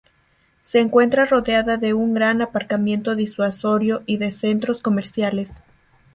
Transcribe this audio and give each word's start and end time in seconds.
Se 0.63 0.79
encuentra 0.79 1.25
rodeada 1.25 1.77
de 1.77 1.93
un 1.93 2.15
gran 2.15 2.41
aparcamiento 2.41 3.13
disuasorio 3.13 4.01
y 4.07 4.17
de 4.17 4.31
centros 4.31 4.81
comerciales. 4.81 5.61